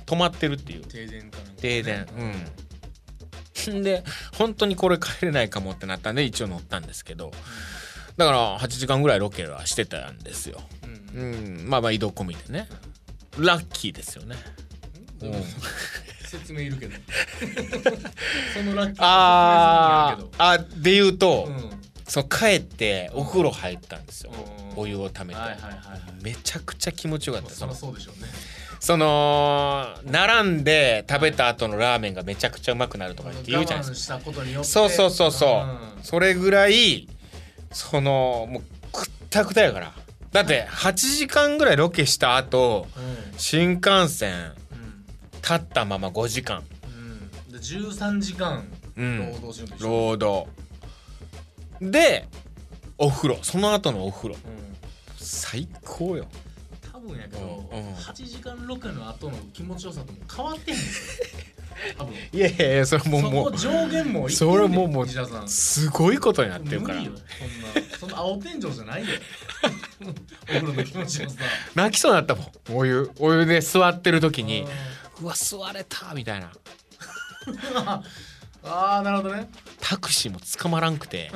[0.06, 0.82] 止まってるっていう。
[0.82, 1.56] 停電かなんかね。
[1.58, 2.08] 停電。
[3.65, 3.82] うん。
[3.84, 4.04] で
[4.38, 7.32] 本当にこれ帰れないかもってなったんで一応乗ったんですけど。
[8.17, 10.62] だから8時間ぐらいロケはしてたんですよ。
[11.15, 11.62] うん。
[11.63, 11.70] うん。
[11.70, 12.67] まあまあ移動込みでね。
[13.39, 14.36] ラッキーですよね
[15.22, 15.34] うん。
[15.34, 15.44] うん
[16.32, 16.96] 説明いるけど。
[18.56, 21.72] そのラッキーああで言うと、うん。
[22.08, 24.32] そう帰ってお風呂入ったんですよ、
[24.76, 24.82] うん。
[24.82, 26.24] お湯をためて、はいはいはいはい。
[26.24, 27.50] めちゃくちゃ気持ちよかった。
[27.50, 28.30] まあそりゃそうでしょうね。
[28.80, 34.20] その並んで食べた後のラーメンがめちゃくちゃうまくなるとかって言うじゃないですか。
[34.64, 35.66] そうそうそうそ
[35.98, 36.04] う、ん。
[36.04, 37.08] それぐらい
[37.72, 39.94] そのもうくったくたやから。
[40.32, 43.34] だって8時間ぐらいロケした後うん。
[43.38, 44.61] 新幹線うん
[45.41, 46.63] 立ったまま5時間。
[46.86, 47.51] うん。
[47.51, 48.63] で13時間
[48.97, 49.17] うん。
[49.19, 50.47] 労働するんでしょ労働。
[51.82, 52.27] で
[52.97, 53.39] お風呂。
[53.41, 54.36] その後のお風呂。
[54.36, 54.71] うん
[55.17, 56.25] 最高よ。
[56.91, 57.93] 多分やけどうんうん。
[57.93, 60.77] 8時間ロケの後の気持ちよさとも変わってへん。
[60.77, 60.84] ね
[61.93, 62.13] ん多分。
[62.34, 65.49] いやいやいやそれもうもうそこ上限もいってんねんそれもうもう西田さん。
[65.49, 66.99] すごいことになってるから。
[66.99, 67.97] 無理よそんな。
[67.99, 69.08] そんな青天井じゃないよ。
[70.43, 71.36] お風呂の気持ちよさ。
[71.75, 72.51] 泣きそうになったもん。
[72.77, 74.62] お湯お湯で座ってる時に。
[74.62, 74.67] うん
[75.22, 76.52] うわ座れたみたいな。
[78.64, 79.50] ああなるほどね。
[79.80, 81.32] タクシーも捕まらんくて。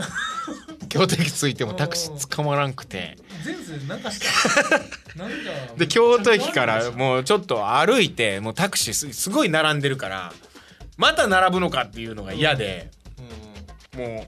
[0.89, 3.17] 京都駅着いてもタクシー捕まらんくて。
[3.43, 4.19] 前世なんかし
[4.63, 4.69] た？
[5.17, 5.35] なんか
[5.77, 10.33] で京都駅からもうちょっと歩いてもうタクシーすすごい並んでるから
[10.97, 12.91] また並ぶのかっていうのが嫌で。
[13.95, 14.03] うん。
[14.03, 14.27] うんもう。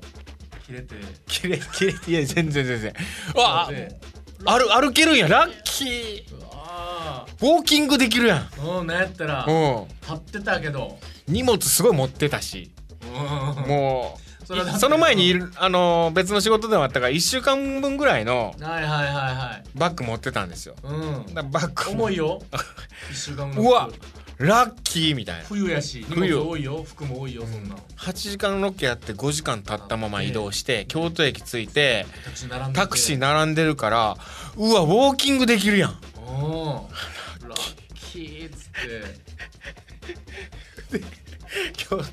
[0.66, 0.96] 切れて。
[1.28, 2.94] 切れ切れいや全然全然。
[3.36, 4.00] わあで
[4.46, 5.28] 歩歩けるんや。
[5.28, 9.88] ラッキーォーキングできるやあうんなんやったらんうん。
[10.02, 10.98] 立ってたけど。
[11.28, 12.72] 荷物すごい持ってたし。
[13.04, 13.68] うん。
[13.68, 14.28] もう
[14.80, 19.64] その前にいるあの別の仕事でもあったから1週間分ぐらいのはいはいはいはい。
[19.76, 20.76] バッグ持ってたんですよ。
[20.84, 21.34] うん。
[21.34, 22.42] だバッグ重いよ。
[23.12, 23.90] 一週間うわ
[24.38, 25.44] ラッキーみたいな。
[25.46, 26.36] 冬やし荷冬。
[26.38, 26.84] 物多いよ。
[26.84, 27.76] 服も多いよそんな。
[27.98, 32.80] 8時間ロケやって5時間経ったまま移動して京都駅着いてタクシー並んでて。
[32.80, 34.18] タクシー並んでるから
[34.56, 35.90] うわウォーキングできるやん。
[35.90, 36.80] うん
[37.48, 37.60] ラッ
[37.94, 39.38] キーっつって。
[41.78, 42.04] 京都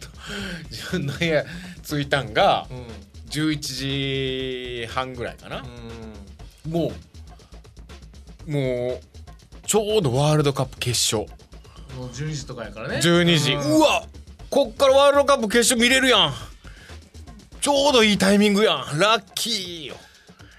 [0.70, 1.44] 自分の部屋
[1.82, 2.86] 着いたんがうん
[3.30, 5.64] 11時半ぐらいかな。
[6.66, 6.72] うん。
[6.72, 6.92] も
[8.46, 8.60] うも
[8.94, 9.00] う
[9.66, 11.30] ちょうどワールドカップ決勝。
[11.98, 12.98] もう12時とかやからね。
[12.98, 13.54] 12時。
[13.56, 13.60] ん。
[13.60, 14.04] うわ
[14.50, 16.32] こっからワールドカップ決勝見れるやん。
[17.60, 18.98] ちょうどいいタイミングやん。
[18.98, 19.96] ラッキーよ。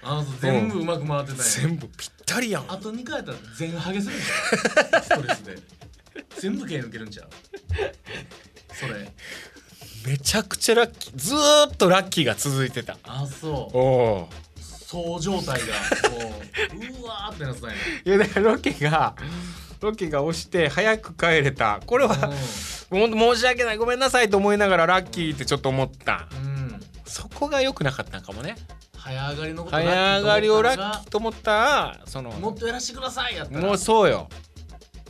[0.02, 1.44] あそう全部うまく回ってたんや。
[1.44, 2.64] 全部ぴったりやん。
[2.70, 4.16] あと2回やったら全ハゲする。
[4.16, 5.58] んちゃうストレスで。
[6.38, 7.28] 全部毛抜けるんちゃう？
[8.74, 9.10] それ。
[10.06, 11.12] めちゃくちゃラッキー。
[11.16, 12.98] ずーっとラッキーが続いてた。
[13.04, 13.76] あそう。
[13.76, 14.28] おお
[14.60, 15.66] そう状態が
[16.10, 17.76] もううわーってなってたんや。
[18.04, 19.16] いやだからロケが
[19.80, 21.80] ロケが押して早く帰れた。
[21.84, 22.14] これは
[22.90, 23.78] 本当申し訳ない。
[23.78, 26.28] ごめんなさいと思いながらラッキーってちょっと思った。
[26.32, 28.54] うん、うん、そこが良くなかったんかもね
[29.06, 33.60] 早上がりのこと早上がりをラッキーーと思ったらそのもっとやらしてくださいやったら。
[33.60, 34.28] もうそうよ。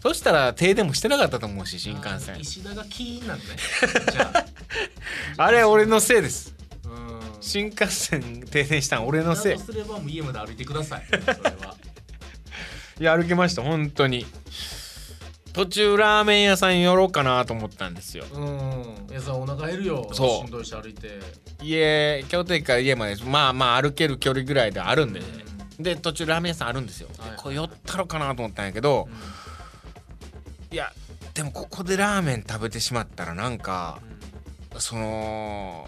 [0.02, 3.56] そしたら停電もしてなかったと思うし新幹あ線石田がキーンなんでね
[4.12, 4.44] じゃ
[5.38, 5.44] あ。
[5.44, 6.54] あれ俺のせいです。
[6.85, 7.20] うん。
[7.40, 9.59] 新幹線停電したん俺のせい。
[9.59, 11.06] すればもう家まで歩いてください。
[13.00, 14.26] いや歩けました本当に
[15.57, 18.27] 途中ラーメン屋さん寄ろうかなと思ったんですよ。
[18.31, 19.07] うん。
[19.11, 20.07] いやさお腹減るよ。
[20.12, 20.47] そう。
[20.47, 21.19] しんどいし歩いて。
[21.62, 25.21] 家京都駅から家までまあまあ歩ける距離ぐらいであるんで。
[25.21, 25.27] ね
[25.81, 27.31] で途中ラーメン屋さんあるんですよ、ではい。
[27.38, 29.09] これ寄ったろかなと思ったんやけど
[30.71, 30.90] う、いや
[31.33, 33.99] でもここでラーメン食べてしまったらなんか
[34.75, 34.81] ん。
[34.81, 35.87] その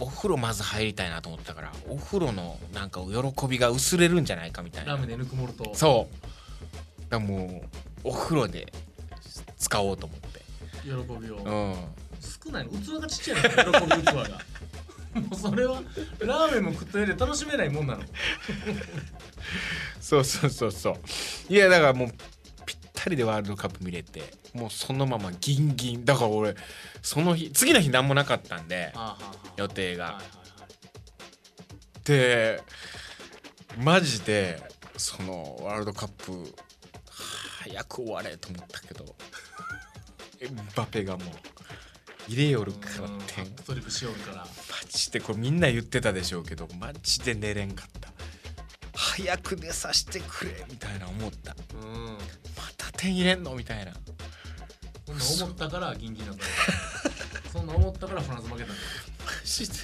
[0.00, 4.92] お風呂まず入りたいなと思ったからお風呂のなんか喜びが薄れるんじゃないかみたいな。
[4.92, 5.74] ラーメンでぬくもると。
[5.74, 7.10] そう。
[7.10, 7.62] だも
[8.04, 8.70] うお風呂で
[9.58, 10.40] 使おうと思って。
[10.84, 11.36] 喜びを。
[11.36, 11.74] うん。
[12.44, 12.70] 少ないの。
[12.70, 13.88] 器がちっちゃいの。
[13.88, 14.40] 喜び器が。
[15.14, 15.82] もうそれは
[16.20, 18.04] ラーメンも食った上で楽しめないもんなの。
[20.00, 21.52] そうそうそうそう。
[21.52, 22.08] いやだからもう
[22.66, 26.04] ぴったりでワールドカップ見れてもうそのままギンギン。
[26.04, 26.54] だから俺
[27.02, 32.04] その日次の日何もなかったんではあはあはあ予定が、はいはいはい。
[32.04, 32.62] で
[33.78, 34.62] マジで
[34.96, 36.54] そのワールドカップ
[37.10, 39.04] 早く終われと思ったけど
[40.76, 41.28] バペがもう
[42.28, 44.36] 入れよるからうん点ハットトリックしよるから。
[44.44, 44.46] マ
[44.88, 48.12] ジでこれみんな言ってたでしょうけどマジで寝れんかった。
[48.94, 51.56] 早く寝させてくれみたいな思った。
[51.74, 52.04] うん。
[52.14, 52.18] ま
[52.76, 53.92] た点入れんのみたいな。
[55.18, 56.44] そんな思ったからギンギンなんだ
[57.50, 58.64] そんな思ったからフランス負けた。
[58.64, 58.80] んだよ
[59.24, 59.74] マジで。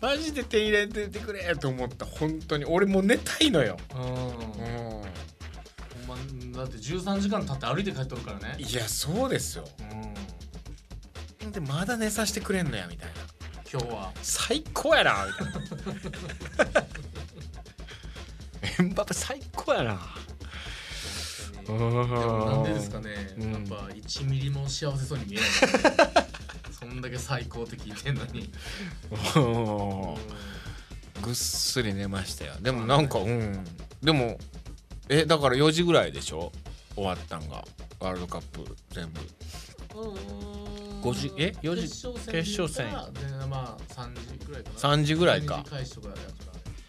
[0.00, 2.04] マジで点入れててくれと思った。
[2.04, 2.66] 本当に。
[2.66, 3.78] 俺もう寝たいのよ。
[3.94, 4.02] うん。
[4.02, 5.23] うん
[6.06, 6.16] ま
[6.58, 8.56] だって13時間経って歩いて帰っとるからね。
[8.58, 9.64] いやそうですよ。
[11.42, 11.52] うん。
[11.52, 13.14] でまだ寝させてくれんのやみたいな。
[13.72, 14.12] 今日は。
[14.22, 16.86] 最高やなみたいな。
[18.80, 20.00] エンバペ最高やな。
[21.66, 23.10] でもなんでですかね。
[23.10, 23.52] ね、うん。
[23.52, 25.48] やっぱ1ミリも幸せそうに見えない。
[26.78, 28.52] そんだけ最高って聞いてんのに、
[31.22, 32.54] ぐっすり寝ましたよ。
[32.60, 33.64] でもなんかうん。
[34.02, 34.38] でも
[35.08, 36.52] えだから4時ぐらいでしょ？
[36.94, 37.64] 終わったんが。
[38.00, 39.20] ワールドカップ全部。
[41.02, 41.32] 5時？
[41.36, 41.88] え？4時？
[42.30, 43.12] 決勝戦戦。
[43.12, 44.76] でまあ3時ぐらいかな。
[44.76, 45.54] 3時ぐらいか。
[45.56, 46.26] 3時開始とかやから。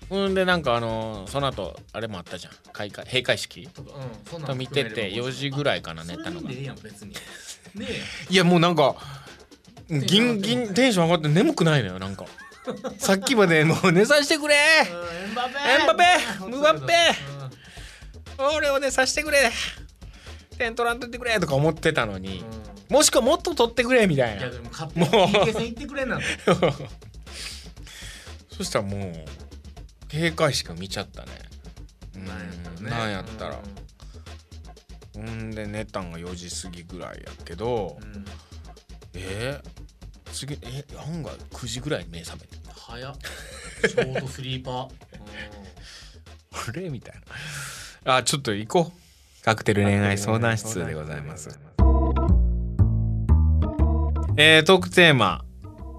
[0.08, 2.54] ほんでなんかあのその後あれもあったじゃん。
[2.74, 3.68] 開会閉会式？
[3.68, 6.42] とかうんそんなん見てて4時ぐらいかな寝たの。
[6.42, 8.96] がいやもうなんか
[9.90, 12.26] ギンギンテンション上がって眠くないのよなんか。
[12.98, 14.56] さっきまでもう寝させてくれ。
[14.56, 15.52] うんエンバペ。
[15.70, 16.04] エンバペ。
[16.50, 16.80] ムバペ。
[17.30, 17.35] うん
[18.38, 19.50] 俺を寝させてくれ。
[20.58, 22.44] 点取らんといてくれとか思ってたのに
[22.90, 22.96] うん。
[22.96, 24.48] もしくはもっと取ってくれみたいな。
[24.48, 24.56] もう。
[24.56, 26.26] PK 戦行ってくれんなんて。
[28.56, 29.26] そしたらもう
[30.12, 31.32] 閉会式見ちゃったね。
[32.16, 33.60] うんなんやったら。
[35.14, 38.16] ほんで寝たんが4時過ぎぐらいやけどうん。
[38.16, 38.26] うん
[39.18, 43.16] えー、次え案外9時ぐらいに目覚めて早っ。
[43.82, 44.90] ショートスリーパー。
[46.70, 46.90] あれ？
[46.90, 47.22] みたいな
[48.08, 49.44] あちょっと行こう。
[49.44, 51.60] カクテル恋愛相談室でございます。
[54.38, 55.44] えー、トークテーマ。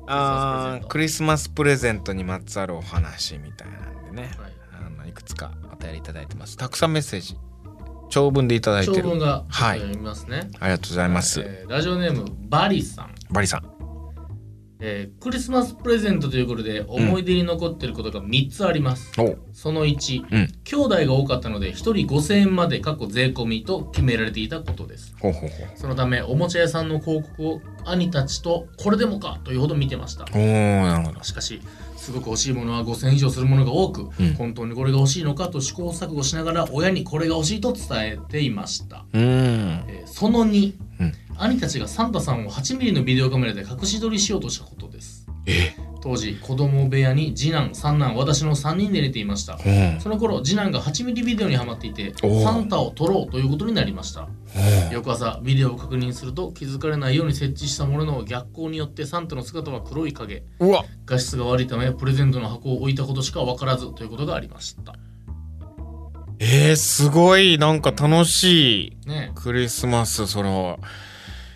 [0.06, 4.30] あークリスマスプレゼントにまつわるお話みたいなんでね。
[4.38, 4.52] はい。
[4.86, 6.56] あのいくつかお便りいただいてます。
[6.56, 7.36] たくさんメッセージ。
[8.08, 9.02] 長文でいただいてる。
[9.02, 9.80] 長文がはい。
[9.80, 13.75] 読みますね、ありがとうございます、えーラジオネームバリさん、バリさん
[14.80, 20.52] えークリスマスプレゼントということで思い出に残っていることが3つあります、おその1、うん。
[20.64, 25.14] 兄弟が多かったので1人5000円まで過去税込みと決められていたことです。
[25.76, 30.26] そのためおもちゃ屋さんの広告を兄たちとこれでもかというほど見てました。
[31.22, 31.60] しかし
[31.96, 34.34] すごく欲しいものは5000以上するものが多く、うん。
[34.34, 40.85] 本当にこれが欲しいのかと試行錯誤しながら親にこれが欲しいと伝えていました、えーその2、うん
[41.38, 45.26] 兄たちがサンタさんを 8mm のビデオカメラで隠し撮りしようとしたことです。
[45.46, 45.74] え？
[46.02, 49.54] 当時子供部屋に次男三男私の3人で寝ていました。
[49.54, 50.00] うん。
[50.00, 54.28] その頃次男が 8mm ビデオにハマっていてサンタを撮ろうということになりました。
[54.92, 60.44] 翌朝ビデオを確認すると気づかれないように設置したものの逆光によってサンタの姿は黒い影。
[61.04, 64.94] 画質が悪いためプレゼントの箱を置いたことしか分からずということがありました
[66.38, 67.58] えー、すごい。
[67.58, 69.08] なんか楽しい。
[69.08, 69.32] ね。
[69.34, 70.78] クリスマスその。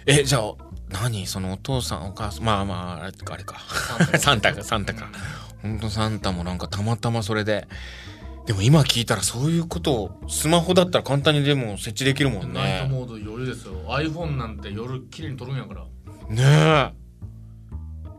[0.06, 0.54] えじゃあ
[0.88, 1.26] 何？
[1.26, 2.44] そのお父さんお母さん。
[2.44, 3.34] まあまああれか。
[3.34, 3.58] あれか
[4.18, 5.08] サンタかサンタか。
[5.62, 7.68] ほんとサンタもなんかたまたまそれで。
[8.46, 13.74] でも今聞いたらそういうことをスマホだったら簡単にでも設置できるもんナイトねモード余裕ですよ。
[13.86, 15.84] iPhone なんて夜綺麗に撮るんやから。
[16.28, 16.92] ね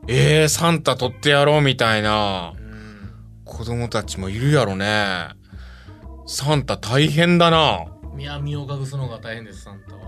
[0.08, 0.41] え。
[0.41, 2.54] えー、サンタ撮ってやろうみたいな。
[2.56, 3.12] うん。
[3.43, 5.30] 子供たちもいるやろね
[6.31, 7.87] サンタ大変だな。
[8.15, 10.01] 宮身を隠すのが大変ですサンタは。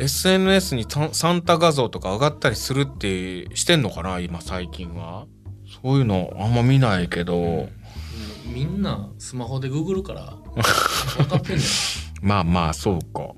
[0.00, 5.26] SNS にササンタ画像とか上がったりするってしてんのかな今最近は。
[5.80, 7.68] そういうのあんま見ないけど、うん
[8.52, 10.36] みんなスマホでググるから
[11.16, 11.62] 分かってんね
[12.20, 13.32] まあまあそうか。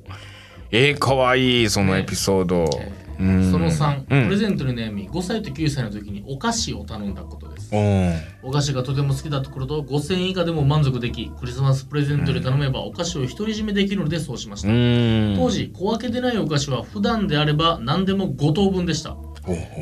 [0.70, 4.24] えー、かわいいそのエピソード、ん、うんその3、うん。
[4.24, 7.74] プレゼントに悩み5歳と9歳の時にお菓子を頼んだことです。
[7.74, 15.34] うんお菓子がとても好きだところと5000円以下でも満足できクリスマスプレゼントで頼めばお菓子を独り占めできるのでそうしました、うん。
[15.36, 19.16] 当時小分けでないお菓子は普段であれば何でも5等分でした。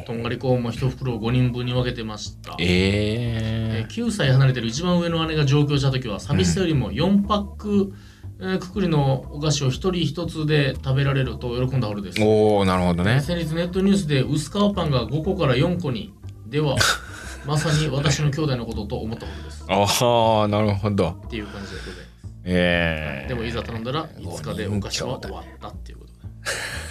[0.06, 2.54] とんがりコーンも1袋を5人分に分けてました。
[2.58, 7.92] ええー9歳離れてる一番上の姉が上京した時は寂しさよりも4パック、
[8.40, 12.18] えーくくりのお菓子を一人一つで食べられると喜んだほどです。
[12.18, 13.20] ー、おおなるほどね。
[13.20, 16.12] 先日ネットニュースで薄皮パンが5個から4個に
[16.46, 16.76] では
[17.46, 19.64] まさに私の兄弟のことと思ったほどです。
[19.68, 21.10] ああなるほど。
[21.26, 22.14] っていう感じでございます。
[22.46, 26.06] ええでもいざ頼んだら5日でお菓子は終わったっていうこ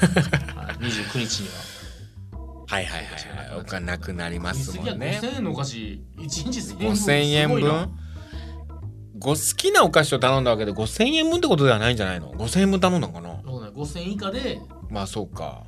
[0.01, 0.21] とで、
[0.55, 1.53] はい、29日には。
[2.65, 3.61] はいはいはいはい。
[3.61, 5.19] お金なくなりますもんね。
[5.21, 6.01] 5000円のお菓子。
[6.17, 7.61] 1日1000円分5000円分？
[7.61, 8.02] す
[9.23, 13.41] ご好きなお菓子を頼んだわけで5000円分ってことではないんじゃないの？5000円分頼んだのかな？
[13.45, 13.69] そうね。
[13.69, 14.59] 5000円以下で
[14.89, 15.63] まあそうか。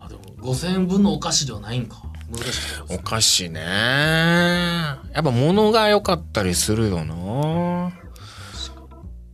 [0.00, 2.02] あでも5000円分のお菓子ではないんか。
[2.30, 3.60] 難しいお菓子ね。
[3.60, 7.92] やっぱ物が良かったりするよな。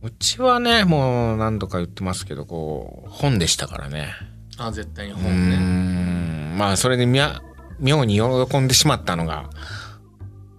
[0.03, 4.09] うちはねもう何度か言ってますけどこう本でしたからね。
[4.57, 5.55] あ絶対に本ね。
[5.55, 6.57] ん。
[6.57, 7.41] まあそれでみゃ
[7.79, 9.49] 妙に喜んでしまったのが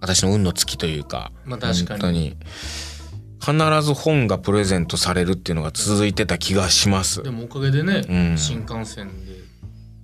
[0.03, 1.99] 私の運の尽きというかまあ確かに。
[1.99, 2.37] 本当に。
[3.39, 7.23] 必ず本がプレゼントされるっていうのが続いてた気がします。
[7.23, 8.37] でもおかげでね、うん。
[8.37, 9.33] 新幹線で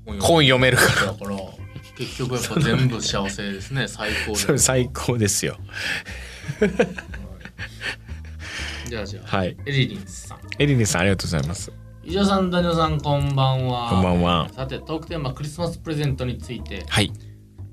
[0.05, 1.11] 本本読めるから。
[1.11, 1.37] だから
[1.97, 3.87] 結局やっぱ全部幸せですね。
[3.91, 5.57] 最高でそれ最高ですよ。
[8.87, 9.57] じゃあじゃあ、はい。
[9.65, 10.39] エリリンさん。
[10.59, 11.73] エリニさんありがとうございます。
[12.05, 13.89] 伊沢さんダニオさんこんばんは。
[13.89, 14.49] こんばんは。
[14.55, 16.85] さてトークテーマクリスマスプレゼントについて。
[16.87, 17.11] はい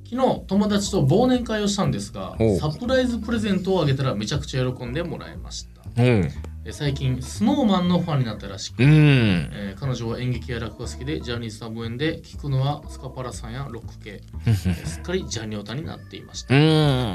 [0.09, 6.03] 昨日友達と忘年会をしたんですがサプライズプレゼントをあげたらめちゃくちゃ喜んでもらいました。
[6.03, 6.31] うん。
[6.64, 8.90] え最近スノーマンのファンになったらしく、うん。
[8.90, 14.21] えー彼女は演劇や落語が好きでジャニーズ多分演で聞くのはスカパラさんやロック系。
[14.47, 16.55] えーすっかりジャニオタになっていました。
[16.55, 16.62] うん。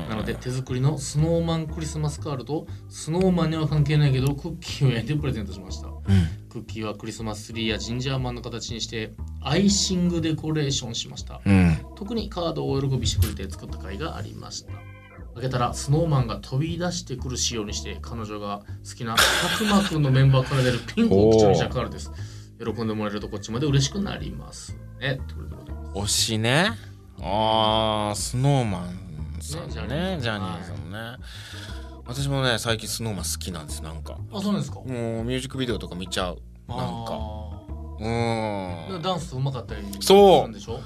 [0.10, 5.88] なので手作りのスノーマンクリスマスカードとスノーマンには関係ないけどクッキーを焼いてプレゼントしました。
[5.88, 11.39] うんクッキーはクリスマスツリーやジンジャーマンの形にしてアイシングデコレーションしました。
[11.45, 11.77] うん。
[11.95, 14.73] 特にカードをお喜びしてくれて作った甲斐がありました。
[15.35, 19.23] 開けたらスノーマンが飛び出してくる仕様にして彼女が好きなた
[19.57, 22.11] くまくんのメンバーから出るピンクを基調にしたカードです。
[22.59, 25.21] 喜んでもらえるとこっちまで嬉しくなりますね。
[25.23, 26.71] ってことで推しね。
[27.21, 29.11] あースノーマン
[29.41, 29.87] さんね。
[29.87, 31.17] ねジャニーズのね、
[32.13, 34.17] 私もね最近スノーマン好きなんですなんか。
[34.34, 34.80] あそうなんですか？
[34.80, 34.88] もう
[35.24, 36.41] ミュージックビデオとか見ちゃう。
[36.67, 36.86] なんか。
[37.12, 37.62] あ
[38.00, 39.02] うーん。
[39.02, 40.39] ダンスうまかったりそう。
[40.39, 40.80] するんでしょ？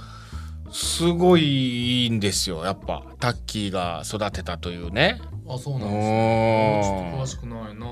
[0.72, 2.66] すごいいいんですよ。
[2.66, 5.22] やっぱタッキーが育てたというね。
[5.48, 6.82] あそうなんですね。
[6.84, 7.88] ちょっと詳うんしくないな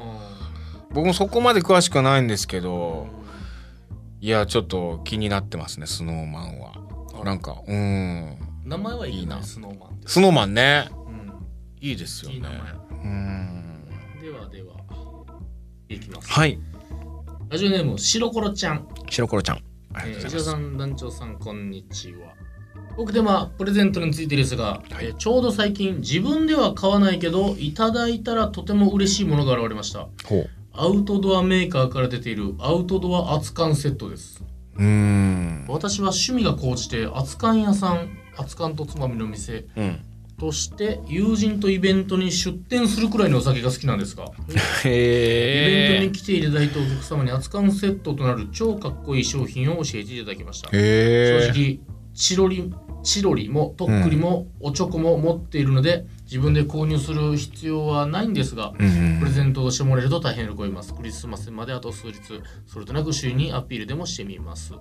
[0.91, 3.07] 僕もそこまで詳しくはないんですけど
[4.21, 6.71] ういやちょっと気になってますねスノーマンは。
[7.21, 8.37] んなんかうん。
[8.65, 9.43] 名前はいいなな。
[9.43, 10.89] スノーマンスノーマンね。
[11.07, 11.33] うん。
[11.79, 12.35] いいですよね。
[12.35, 12.57] いい名前
[13.03, 13.85] うん。
[14.21, 14.75] ではでは、
[15.89, 16.29] いきます。
[16.31, 16.59] はい。
[17.49, 18.87] ラジオネーム、白コロちゃん。
[19.09, 19.57] 白コロちゃん。
[19.93, 22.33] ありえー、がとうございます、石田さん、団長さん、こんにちは。
[22.95, 30.07] 僕でまあプレゼントについてですが、えーちょうど最近自分では買わないけどいただいたらとても嬉しいものが現れました。
[30.25, 30.49] ほう。
[30.73, 34.43] アウトドアメーカーから出ているアウトドア熱燗セットです。
[34.75, 35.65] うーん。
[35.67, 39.65] 私は趣味が高じて熱燗屋さん熱燗とつまみの店。
[39.75, 40.05] うん
[40.37, 50.69] として友人とイベントに出店するくらいのお酒が好きなんですがイベントに来ていただいたお客様に熱燗セットとなる超かっこいい商品を教えていただきました。
[50.69, 51.79] 正直
[52.13, 60.95] チロリチロリもとっくりもおチョコも持っているので自分で購入する必要はないんですがうんプレゼントをしてもらえると大変喜びます。
[60.95, 64.73] クリスマスまであと数日それとなく周囲にアピールでもしてみます。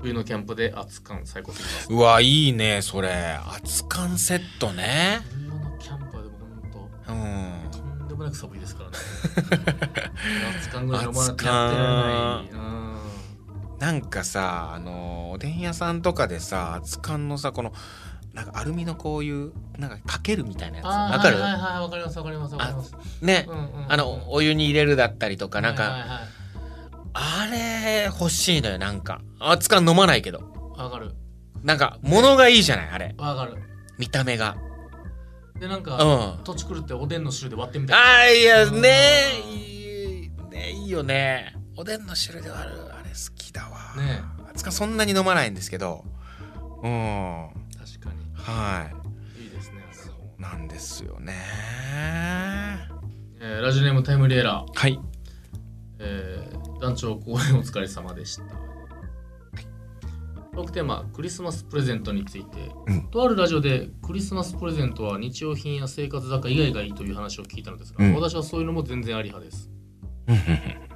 [0.00, 1.92] 冬のキャンプで熱燗最高すぎます。
[1.94, 3.38] うわいいねそれ。
[3.54, 5.20] 熱燗セットね。
[5.30, 6.34] 冬のキャンプはでも
[6.74, 7.70] 本当うん。
[7.70, 8.96] とんでもなく寒いですからね。
[10.58, 12.50] 熱燗ぐらい飲まなきゃやってられない。
[12.52, 12.78] うん。
[13.78, 17.72] なんかさあのおでん屋さんとかでさ熱燗のさこの
[18.38, 20.86] なんかアルミのこういうなんかかけるみたいなやつ。
[20.86, 22.94] わかる、はいはいはいわかりますわかりますわかります。
[23.20, 23.64] ね、うんうん。
[23.84, 26.20] うんあのお湯に入れるだったりとかなんか、はいはいはい。
[27.14, 29.20] あれ欲しいのよなんか。
[29.40, 30.72] 熱燗飲まないけど。
[30.76, 31.14] わかる。
[31.64, 33.16] なんか物がいいじゃないあれ。
[33.18, 33.56] わかる。
[33.98, 34.56] 見た目が。
[35.58, 36.44] でなんか、うん。
[36.44, 37.94] 土地狂っておでんの汁で割ってみた
[38.28, 38.80] いあーいやうん。
[38.80, 38.90] ね
[39.52, 41.56] いいねいいよね。
[41.76, 43.96] おでんの汁で割るあれ好きだわ。
[43.96, 44.22] ね。
[44.52, 46.04] 熱燗そんなに飲まないんですけど。
[46.84, 47.48] うん
[48.48, 48.90] は
[49.36, 49.38] い。
[49.40, 51.34] にいいですねそうなんですよね。
[53.40, 54.98] えーラジオネームタイムリーエラー、はい。
[55.98, 58.44] えー団長公演お疲れ様でした。
[60.54, 63.02] トークテーマクリスマスプレゼントについて、うん。
[63.10, 68.14] とあるラジオでクリスマスプレゼントは日用品や生活雑貨以外がいいという話を聞いたのですが、うん。
[68.14, 69.70] 私はそういうのも全然あり派です。
[70.28, 70.38] う ん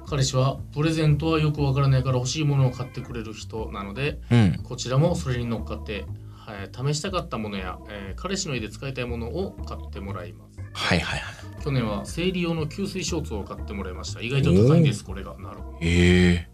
[0.05, 4.59] 彼氏はプレゼントはよくわからないから欲しいものを買ってくれる人なのでうん。
[4.63, 6.05] こちらもそれに乗っかって、
[6.45, 10.59] はい、試したかったものや、えー彼氏の家で使いたいものを買ってもらいます。
[10.73, 11.63] はいはいはい。
[11.63, 14.21] 去年は生理用の吸水ショーツを買ってもらいました。
[14.21, 15.37] 意外と高いんですこれが。
[15.37, 15.87] なるほど、え
[16.33, 16.47] ええ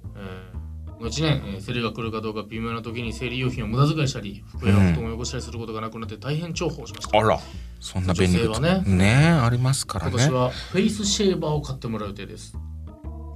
[0.87, 7.39] ー、この1年、えー生理が来るかどうか微妙な時に生理用品を無駄遣いしたり服や布団を汚したりすることがなくなって大変重宝しました、あら
[7.79, 8.83] そんな便利女性はね。
[8.85, 9.27] ね。
[9.27, 10.11] ありますからね。
[10.11, 12.55] 今年はフェイスシェーバーを買ってもらう予定です。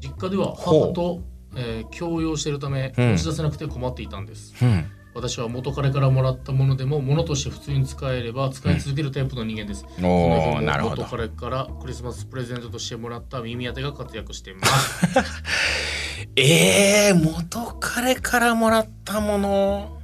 [0.02, 1.22] 実家では母と、
[1.56, 3.12] えー共用しているためうん。
[3.12, 4.86] 持ち出せなくて困っていたんです、うん
[5.16, 11.04] 私は元彼からもらったものでも物として普通に使えれば使い続けるタイプの人間です、おこの日もおなるほど。
[11.04, 15.08] 元彼からクリスマスプレゼントとしてもらった耳当てが活躍しています。
[16.36, 19.98] ええ元彼からもらったもの？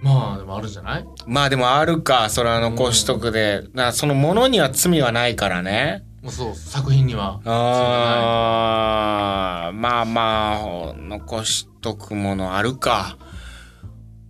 [0.00, 1.06] まあでもあるんじゃない？
[1.26, 2.28] まあでもあるか。
[2.30, 6.04] それは残しとくで、なそのものには罪はないからね。
[6.22, 7.40] もうそう作品には。
[7.44, 9.74] あー。
[9.76, 13.16] まあまあ残しとくものあるか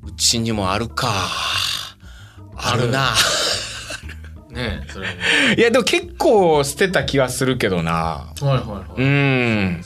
[0.05, 1.09] うちにもあるか。
[2.57, 3.13] あるな。
[4.51, 5.15] ねえそれも。
[5.57, 7.93] いやでも結構捨てた気がするけどな。
[7.93, 9.85] はいはいはい、うん。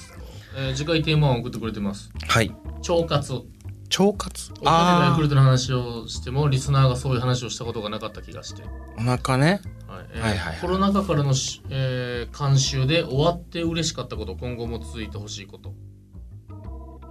[0.56, 2.10] えー次回テーマを送ってくれてます。
[2.28, 2.54] はい。
[2.88, 4.52] 腸活腸活？
[4.60, 9.60] お金がヤあクルトの話をしてもリスナーがそういう話をしたことがなかった気がして、ーお腹ね。
[9.86, 10.06] はい。
[10.14, 10.58] えーはいはいはい。
[10.60, 15.74] コロナ禍からのし、えー監修で終わって嬉しかったこと今後も続いてほしいこと。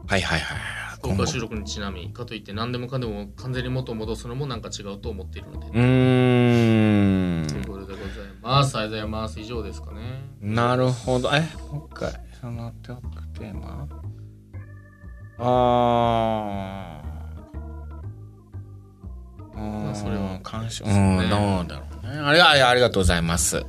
[0.08, 7.48] はいはいはい今回収録にちなみかといって何でもかんでも完全に元を戻すのもなんか違うと思っているので、うーん。
[7.48, 8.08] ということでござい
[8.42, 8.78] ます。
[8.78, 9.40] ありがとうございます。
[9.40, 10.02] 以上ですかね
[10.42, 11.30] なるほど。
[11.34, 11.42] え
[11.72, 12.14] もう一回。
[12.40, 13.88] そのトークテーマ？
[15.38, 19.58] あー。
[19.58, 21.28] まあそれは監視うそうね。
[21.28, 22.20] んどうだろうね。
[22.20, 23.66] ありがありがとうございます。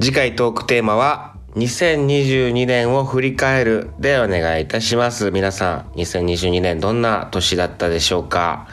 [0.00, 5.30] 次回トークテーマは2022年を振り返るでお願いいたします。
[5.30, 8.68] 皆さん2022年どんな年だったでしょうか？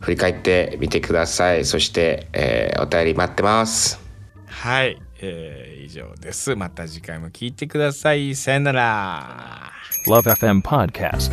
[0.00, 1.64] 振り返ってみてください。
[1.64, 4.00] そして、えーお便り待ってます。
[4.46, 6.54] はい、えー以上です。
[6.56, 8.34] また次回も聞いてください。
[8.34, 9.70] さよなら。
[10.08, 11.32] Love FM Podcast.